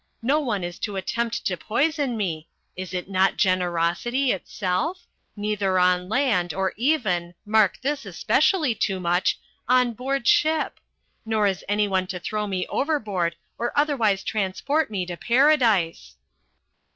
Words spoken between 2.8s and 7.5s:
it not generosity itself? neither on land nor even